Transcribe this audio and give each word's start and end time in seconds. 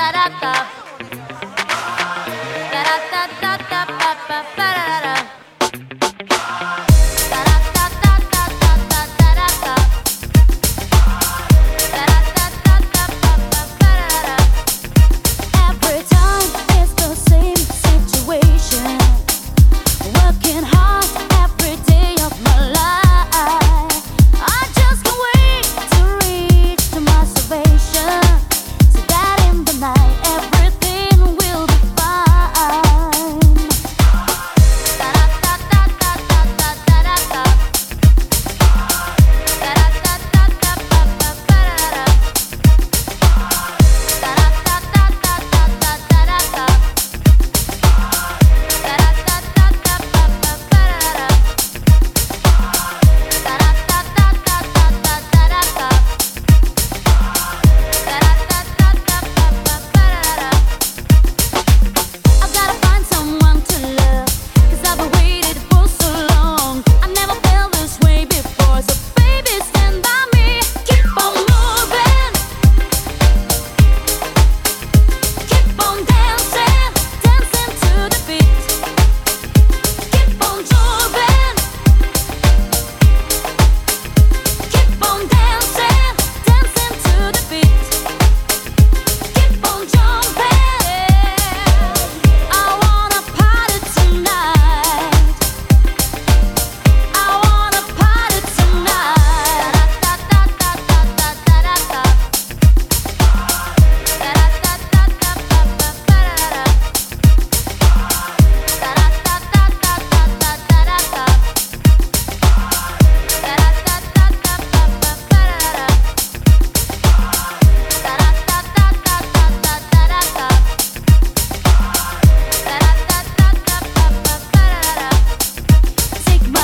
taratap. 0.00 0.66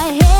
I 0.06 0.12
hate 0.12 0.35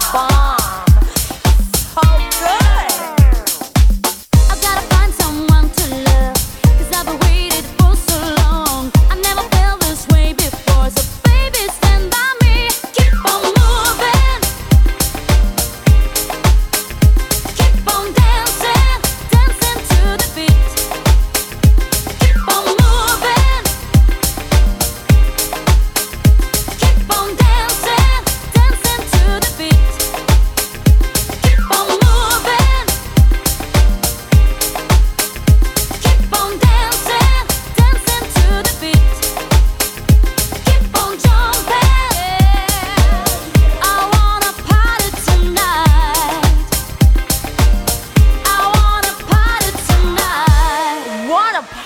Có 0.00 0.43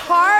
party. 0.09 0.38